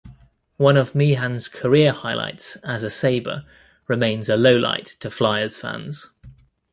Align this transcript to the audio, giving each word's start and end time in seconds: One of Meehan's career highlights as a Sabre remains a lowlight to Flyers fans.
One 0.57 0.77
of 0.77 0.95
Meehan's 0.95 1.47
career 1.47 1.91
highlights 1.91 2.55
as 2.63 2.81
a 2.81 2.89
Sabre 2.89 3.45
remains 3.87 4.29
a 4.29 4.35
lowlight 4.35 4.97
to 4.97 5.11
Flyers 5.11 5.59
fans. 5.59 6.09